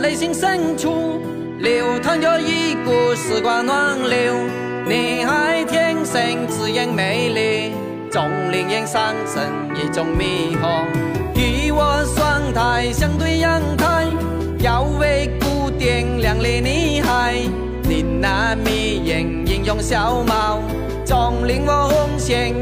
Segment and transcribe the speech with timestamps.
[0.00, 1.20] 内心深处
[1.58, 4.34] 流淌着一股时光暖流。
[4.86, 7.74] 你还天生自然美丽，
[8.10, 9.44] 总令人上升
[9.74, 10.84] 一种迷惑。
[11.34, 14.06] 与我双台相对阳台，
[14.60, 17.34] 要为古典靓丽女孩。
[17.82, 20.60] 你那迷人英勇笑貌，
[21.04, 22.54] 总令我红线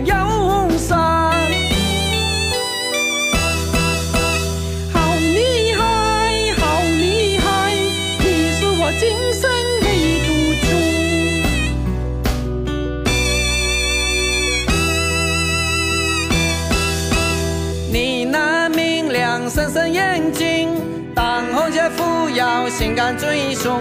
[19.48, 20.68] 深深眼睛，
[21.14, 23.80] 当红姐扶摇，性感最凶，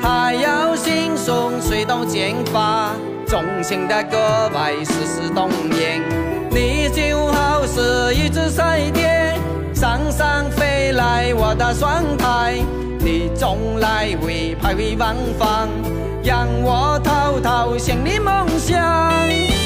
[0.00, 2.92] 还要轻松吹动剑发，
[3.26, 4.16] 纵情的格
[4.54, 6.00] 外丝丝动人。
[6.50, 9.34] 你就好似一只彩蝶，
[9.74, 12.54] 上上飞来我的双台，
[13.00, 15.68] 你总来回徘徊往返，
[16.22, 19.59] 让我偷偷向你梦想。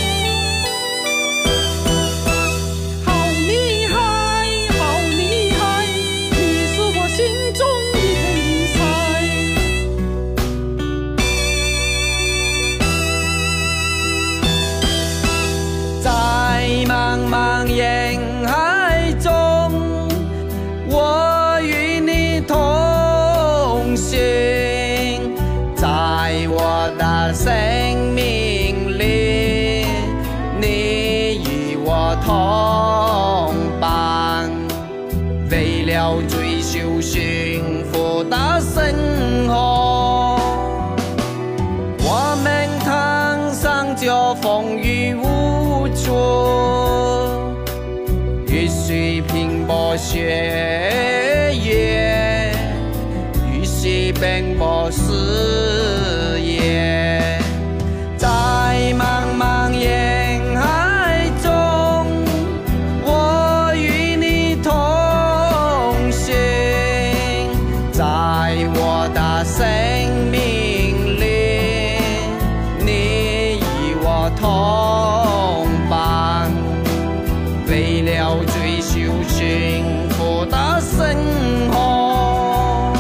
[32.25, 34.51] 同伴，
[35.51, 40.39] 为了追求幸福的生活，
[42.03, 46.15] 我们扛上这风雨无阻，
[48.47, 51.04] 雨水拼搏血
[74.45, 76.53] 同伴，
[77.67, 81.17] 为了追求幸福的生
[81.73, 82.93] 活，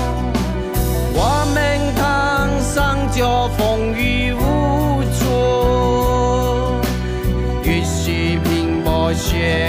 [1.12, 1.20] 我
[1.52, 1.56] 们
[1.96, 3.18] 扛上这
[3.58, 5.22] 风雨无阻，
[7.62, 8.00] 越是
[8.44, 9.63] 拼搏学。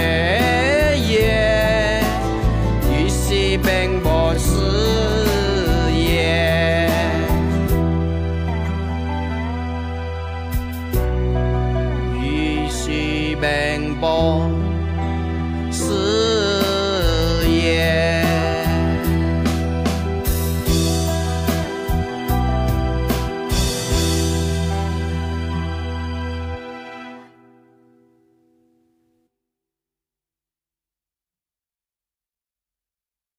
[13.36, 14.65] 与其奔波。